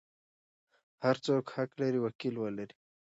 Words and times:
هر 1.03 1.15
څوک 1.25 1.43
حق 1.55 1.71
لري 1.81 1.99
وکیل 2.01 2.35
ولري. 2.39 2.75